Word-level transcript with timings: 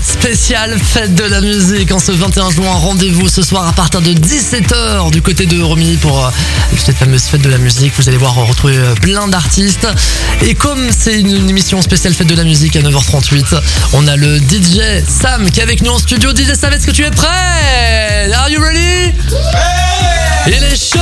spécial 0.00 0.78
fête 0.78 1.14
de 1.14 1.24
la 1.24 1.40
musique 1.40 1.92
en 1.92 1.98
ce 1.98 2.12
21 2.12 2.50
juin. 2.50 2.72
Rendez-vous 2.72 3.28
ce 3.28 3.42
soir 3.42 3.66
à 3.68 3.72
partir 3.72 4.00
de 4.00 4.12
17h 4.12 5.10
du 5.10 5.22
côté 5.22 5.46
de 5.46 5.60
Romy 5.62 5.96
pour 5.96 6.24
euh, 6.24 6.30
cette 6.76 6.96
fameuse 6.96 7.24
fête 7.24 7.42
de 7.42 7.48
la 7.48 7.58
musique. 7.58 7.92
Vous 7.96 8.08
allez 8.08 8.18
voir 8.18 8.34
retrouver 8.34 8.76
euh, 8.76 8.94
plein 8.94 9.28
d'artistes. 9.28 9.86
Et 10.42 10.54
comme 10.54 10.90
c'est 10.96 11.20
une 11.20 11.48
émission 11.48 11.80
spéciale 11.82 12.14
fête 12.14 12.26
de 12.26 12.34
la 12.34 12.44
musique 12.44 12.76
à 12.76 12.80
9h38, 12.80 13.60
on 13.94 14.06
a 14.08 14.16
le 14.16 14.38
DJ 14.38 15.04
Sam 15.06 15.50
qui 15.50 15.60
est 15.60 15.62
avec 15.62 15.82
nous 15.82 15.92
en 15.92 15.98
studio. 15.98 16.30
DJ 16.30 16.54
Sam, 16.54 16.72
est-ce 16.72 16.86
que 16.86 16.92
tu 16.92 17.04
es 17.04 17.10
prêt? 17.10 18.32
Are 18.32 18.48
you 18.50 18.60
ready? 18.60 19.12
Il 20.46 20.54
est 20.54 20.76
chaud, 20.76 20.98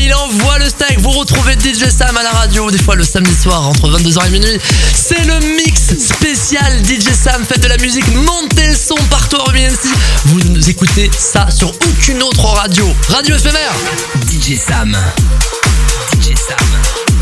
il 0.00 0.14
envoie 0.14 0.58
le 0.58 0.68
steak. 0.68 1.00
Vous 1.00 1.10
retrouvez 1.10 1.54
DJ 1.54 1.88
Sam 1.90 2.16
à 2.16 2.22
la 2.22 2.30
radio, 2.30 2.70
des 2.70 2.78
fois 2.78 2.94
le 2.94 3.04
samedi 3.04 3.34
soir 3.34 3.68
entre 3.68 3.90
22h 3.90 4.26
et 4.26 4.30
minuit. 4.30 4.58
C'est 4.94 5.24
le 5.24 5.40
mix 5.56 5.98
spécial 5.98 6.80
DJ 6.84 7.12
Sam, 7.12 7.44
fête 7.44 7.60
de 7.60 7.68
la 7.68 7.76
musique. 7.78 8.06
Montez 8.24 8.68
le 8.68 8.74
son 8.74 8.94
partout 9.10 9.36
à 9.36 9.52
si 9.70 9.92
Vous 10.26 10.40
nous 10.50 10.70
écoutez 10.70 11.10
ça 11.16 11.50
sur 11.50 11.70
aucune 11.70 12.22
autre 12.22 12.44
radio. 12.44 12.86
Radio 13.08 13.36
éphémère. 13.36 13.74
DJ 14.30 14.56
Sam. 14.56 14.96
DJ 16.20 16.34
Sam. 16.36 17.13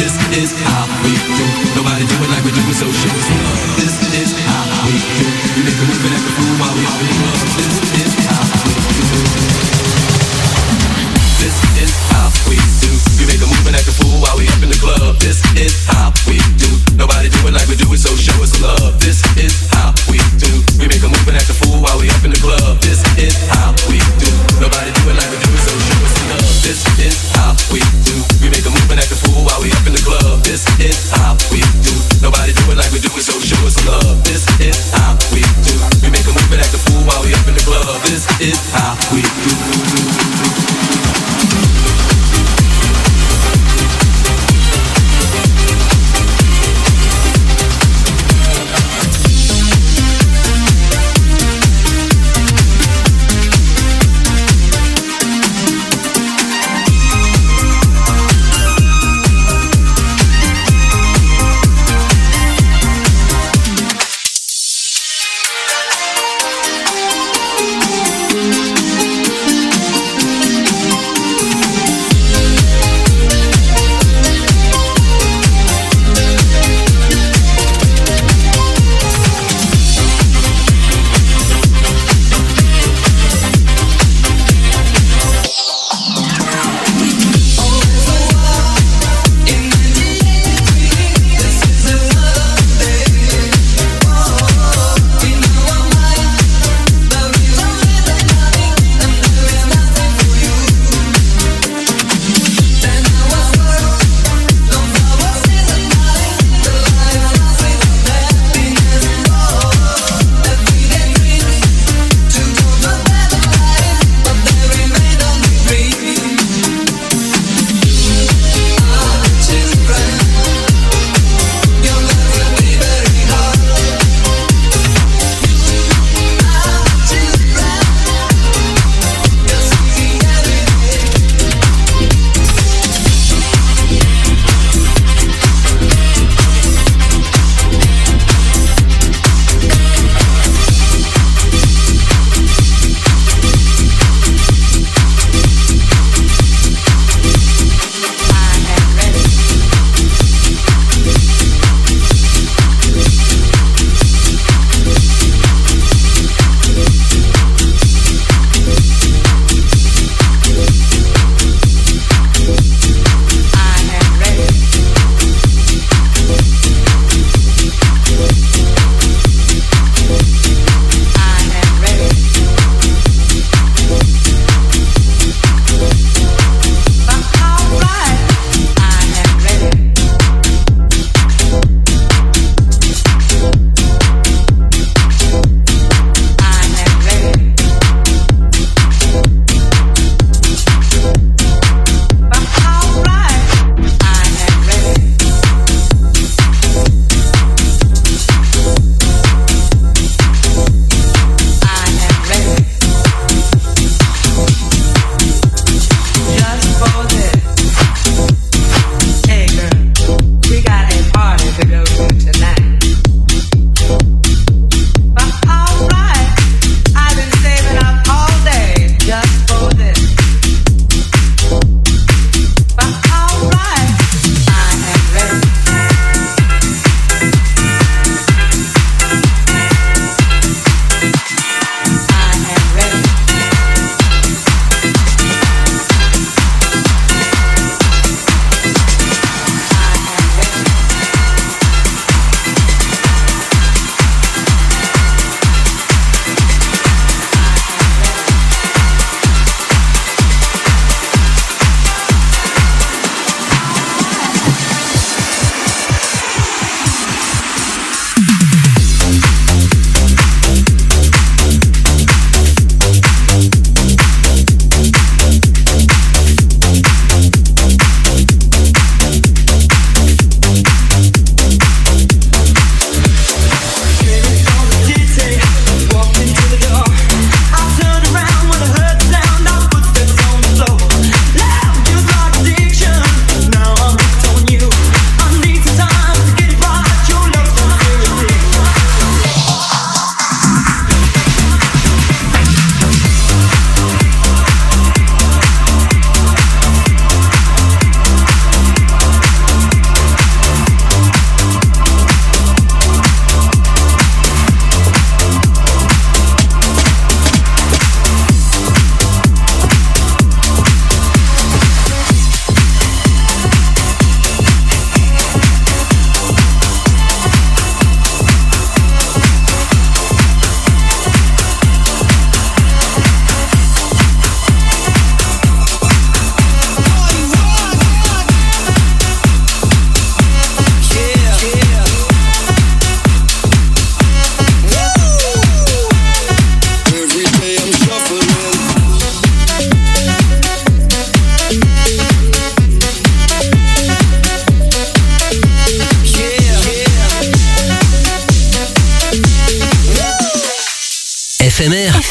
This 0.00 0.16
is 0.32 0.56
how 0.64 0.88
we 1.04 1.12
do. 1.12 1.44
Nobody 1.76 2.08
do 2.08 2.16
it 2.24 2.30
like 2.32 2.40
we 2.40 2.56
do 2.56 2.64
it, 2.64 2.72
so 2.72 2.88
show 2.88 3.12
us 3.12 3.28
love. 3.36 3.76
This 3.76 4.00
is 4.16 4.32
how 4.48 4.64
we 4.88 4.96
do. 4.96 5.28
We 5.52 5.60
make 5.68 5.76
a 5.76 5.84
move 5.84 6.00
and 6.08 6.16
act 6.16 6.24
a 6.24 6.32
fool 6.40 6.54
while 6.56 6.72
we 6.72 6.82
up 6.88 6.96
in 7.04 7.08
club. 7.20 7.36
This 7.60 7.76
is 8.00 8.12
how 8.24 8.40
we 8.64 8.72
do. 8.96 9.20
This 11.36 11.56
is 11.84 11.92
how 12.08 12.32
we 12.48 12.56
do. 12.80 12.90
We 13.20 13.24
make 13.28 13.44
a 13.44 13.48
move 13.52 13.66
and 13.68 13.76
act 13.76 13.92
a 13.92 13.94
fool 14.00 14.16
while 14.24 14.40
we 14.40 14.48
up 14.48 14.64
in 14.64 14.72
the 14.72 14.80
club. 14.80 15.20
This 15.20 15.44
is 15.60 15.84
how 15.84 16.16
we 16.24 16.40
do. 16.56 16.70
Nobody 16.96 17.28
do 17.28 17.44
it 17.44 17.52
like 17.52 17.68
we 17.68 17.76
do 17.76 17.92
it, 17.92 18.00
so 18.00 18.16
show 18.16 18.40
us 18.40 18.56
love. 18.64 18.96
This 19.04 19.20
is 19.36 19.69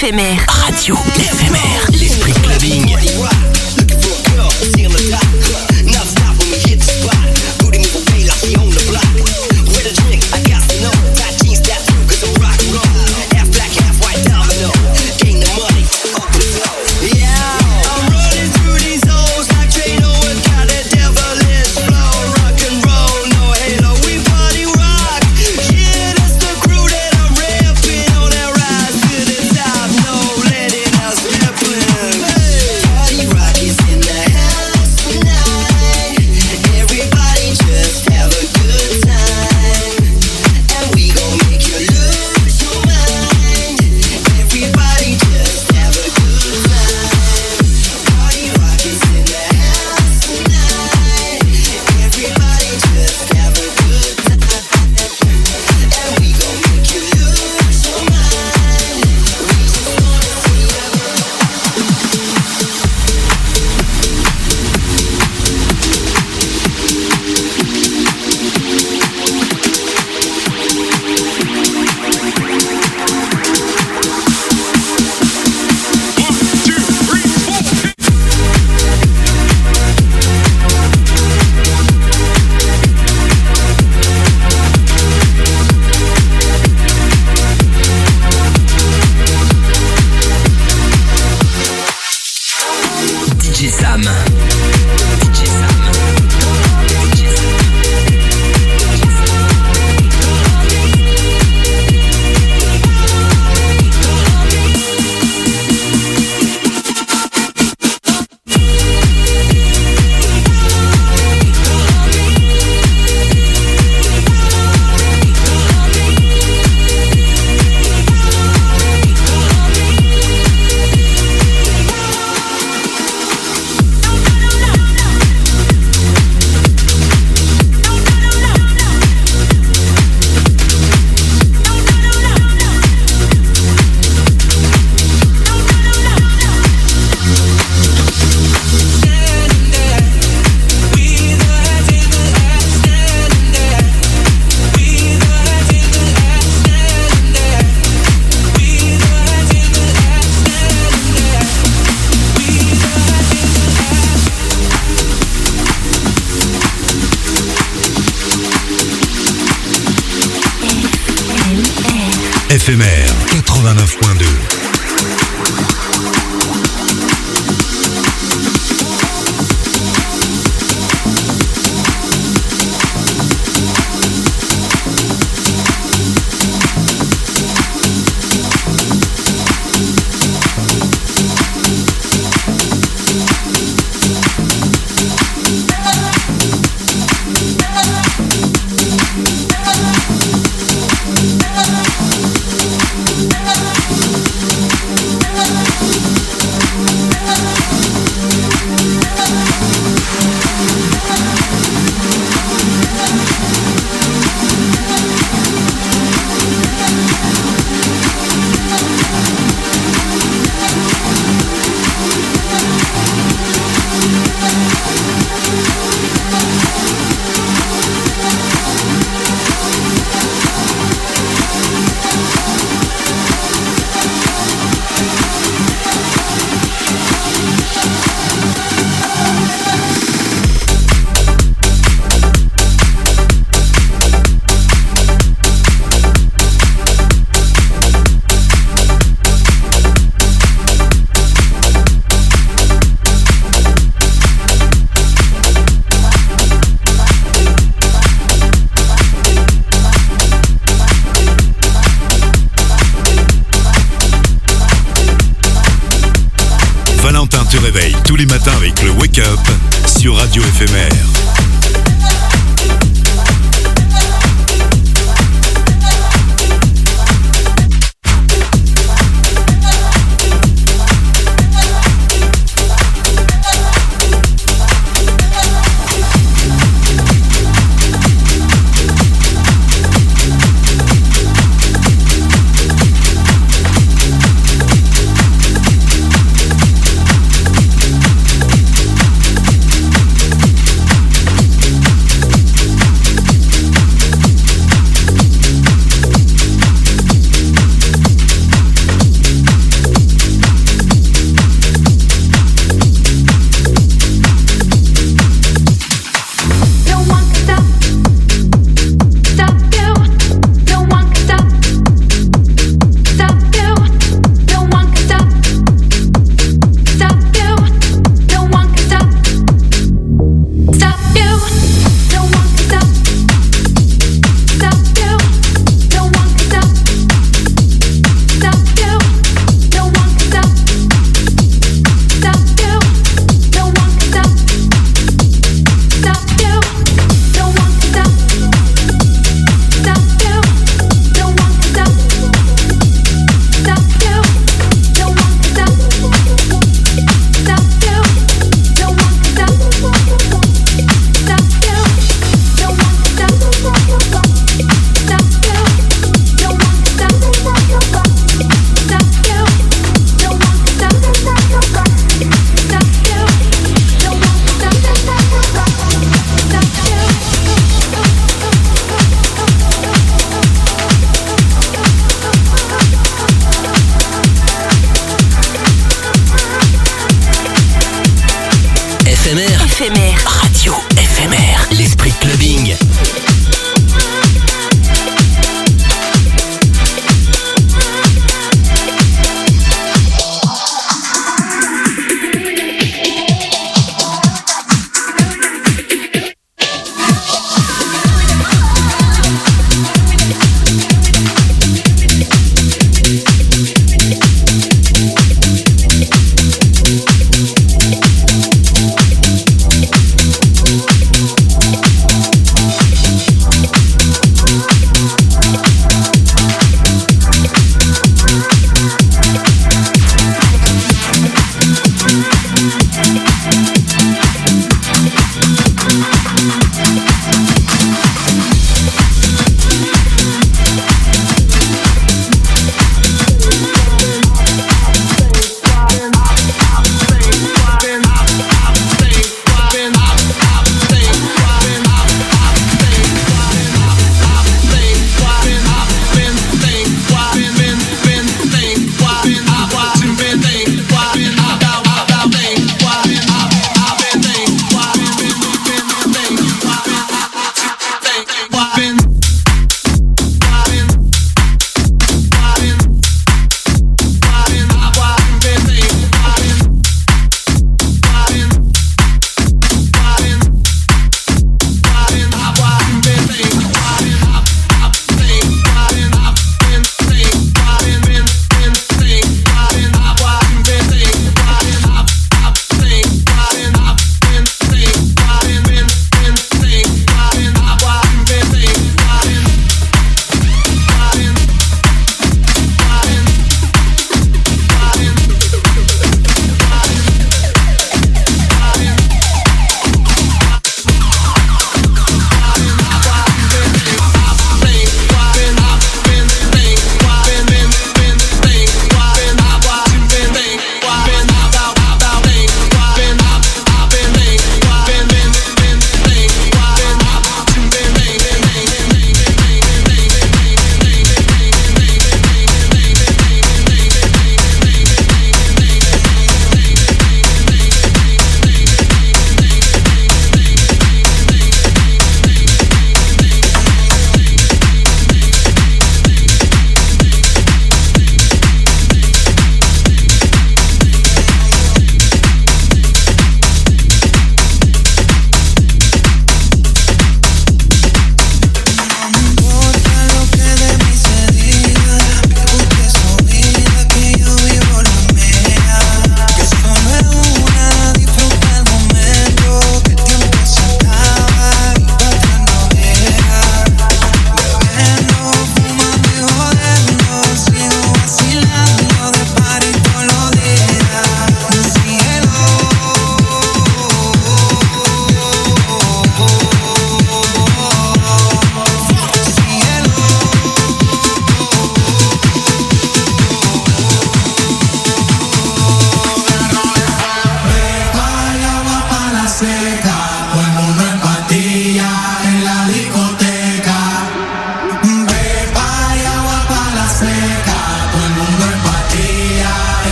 éphémère. 0.00 0.46
Radio 0.48 0.94
éphémère. 1.16 1.90
L'esprit 1.92 2.32
clubbing. 2.32 2.77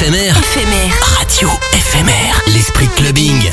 Éphémère. 0.00 0.38
Éphémère. 0.38 0.98
Radio 1.18 1.50
éphémère. 1.74 2.42
L'esprit 2.46 2.88
clubbing. 2.96 3.50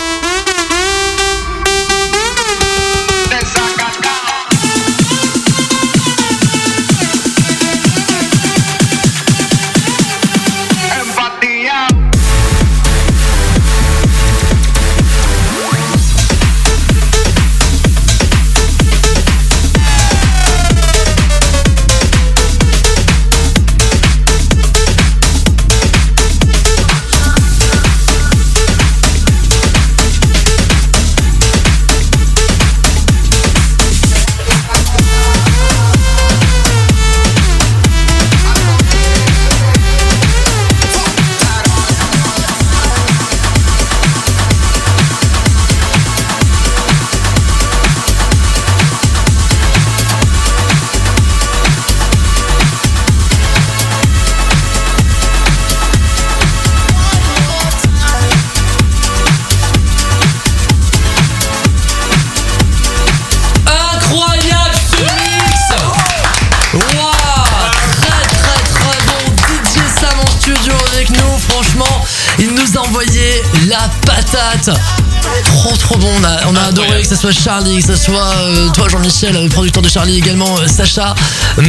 Trop 75.88 76.00
bon, 76.00 76.10
on 76.20 76.24
a, 76.26 76.48
on 76.50 76.56
a 76.58 76.68
adoré 76.68 76.87
que 77.08 77.16
ce 77.16 77.22
soit 77.22 77.32
Charlie, 77.32 77.80
que 77.82 77.88
ce 77.88 77.96
soit 77.96 78.34
euh, 78.36 78.70
toi 78.72 78.90
Jean-Michel, 78.90 79.34
le 79.42 79.48
producteur 79.48 79.82
de 79.82 79.88
Charlie 79.88 80.18
également, 80.18 80.60
euh, 80.60 80.68
Sacha. 80.68 81.16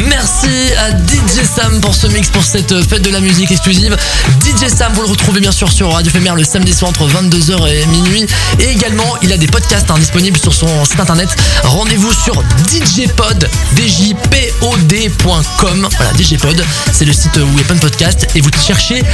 Merci 0.08 0.48
à 0.78 0.90
DJ 0.90 1.44
Sam 1.44 1.80
pour 1.80 1.94
ce 1.94 2.08
mix, 2.08 2.28
pour 2.28 2.42
cette 2.42 2.72
euh, 2.72 2.82
fête 2.82 3.02
de 3.02 3.10
la 3.10 3.20
musique 3.20 3.52
exclusive. 3.52 3.96
DJ 4.42 4.66
Sam, 4.66 4.92
vous 4.94 5.02
le 5.02 5.08
retrouvez 5.08 5.40
bien 5.40 5.52
sûr 5.52 5.70
sur 5.70 5.92
Radio 5.92 6.10
Fémère 6.10 6.34
le 6.34 6.42
samedi 6.42 6.74
soir 6.74 6.90
entre 6.90 7.06
22h 7.06 7.68
et 7.68 7.86
minuit. 7.86 8.26
Et 8.58 8.64
également, 8.70 9.16
il 9.22 9.32
a 9.32 9.36
des 9.36 9.46
podcasts 9.46 9.88
hein, 9.92 9.98
disponibles 9.98 10.38
sur 10.38 10.52
son 10.52 10.84
site 10.84 10.98
internet. 10.98 11.28
Rendez-vous 11.62 12.12
sur 12.12 12.42
djpod, 12.68 13.48
djpod.com. 13.76 15.18
Voilà, 15.96 16.12
djpod, 16.18 16.64
c'est 16.92 17.04
le 17.04 17.12
site 17.12 17.36
où 17.36 17.62
plein 17.62 17.76
de 17.76 17.80
podcasts. 17.80 18.26
Et 18.34 18.40
vous 18.40 18.50
cherchez 18.66 19.04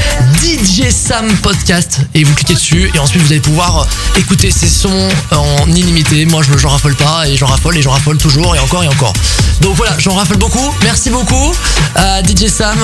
DJ 0.41 0.89
Sam 0.91 1.31
Podcast 1.43 2.01
et 2.15 2.25
vous 2.25 2.35
cliquez 2.35 2.55
dessus. 2.55 2.91
Et 2.95 2.99
ensuite, 2.99 3.21
vous 3.21 3.33
allez 3.33 3.41
pouvoir 3.41 3.81
euh, 3.81 4.21
écouter 4.21 4.51
ses 4.51 4.69
sons 4.69 5.09
en 5.33 5.71
illimité. 5.71 6.14
Moi, 6.15 6.43
je 6.45 6.57
j'en 6.57 6.69
raffole 6.69 6.95
pas 6.95 7.27
et 7.27 7.37
j'en 7.37 7.47
raffole 7.47 7.77
et 7.77 7.83
j'en 7.83 7.91
raffole 7.91 8.17
toujours 8.19 8.55
et 8.55 8.61
encore 8.61 8.85
et 8.85 8.87
encore. 8.87 9.13
Donc 9.61 9.75
voilà, 9.75 9.99
j'en 9.99 10.15
raffole 10.15 10.37
beaucoup. 10.37 10.73
Merci 10.85 11.11
beaucoup 11.11 11.53
à 11.97 12.23
DJ 12.23 12.47
Sam. 12.47 12.79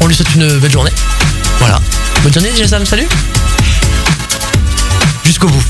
On 0.00 0.06
lui 0.06 0.14
souhaite 0.14 0.34
une 0.34 0.58
belle 0.58 0.72
journée. 0.72 0.90
Voilà. 1.58 1.78
Bonne 2.22 2.32
journée, 2.32 2.50
DJ 2.56 2.66
Sam. 2.66 2.86
Salut. 2.86 3.06
Jusqu'au 5.22 5.48
bout. 5.48 5.62